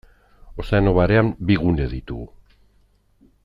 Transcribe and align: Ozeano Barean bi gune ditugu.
Ozeano 0.63 0.93
Barean 0.97 1.29
bi 1.49 1.59
gune 1.67 1.85
ditugu. 1.95 2.25